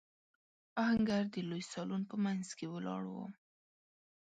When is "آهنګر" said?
0.81-1.23